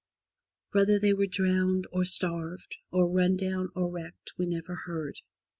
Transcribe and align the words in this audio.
Whether 0.71 0.97
they 0.97 1.13
were 1.13 1.27
drowned, 1.27 1.85
or 1.91 2.05
starved, 2.05 2.75
or 2.89 3.07
run 3.07 3.37
down, 3.37 3.69
or 3.75 3.87
wrecked, 3.91 4.31
we 4.35 4.47
never 4.47 4.73
heard. 4.73 5.19